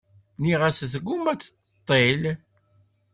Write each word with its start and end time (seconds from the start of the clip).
Nniɣ-as 0.37 0.79
tguma 0.93 1.27
ad 1.31 1.37
d-teṭṭil. 1.39 2.21